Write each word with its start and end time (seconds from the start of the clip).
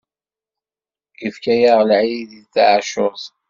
Ifka-yaɣ 1.27 1.79
lεid 1.89 2.31
i 2.41 2.43
tεacurt. 2.53 3.23